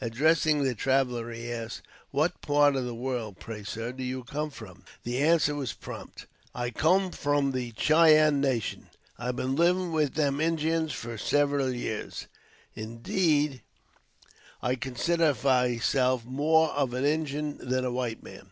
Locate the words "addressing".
0.00-0.62